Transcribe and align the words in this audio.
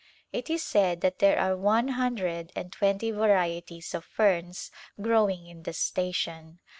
It 0.33 0.49
is 0.49 0.63
said 0.63 1.01
that 1.01 1.19
there 1.19 1.37
are 1.37 1.55
one 1.55 1.89
hundred 1.89 2.51
and 2.55 2.71
twenty 2.71 3.11
varieties 3.11 3.93
of 3.93 4.03
ferns 4.03 4.71
growing 4.99 5.45
in 5.45 5.61
the 5.61 5.73
station. 5.73 6.57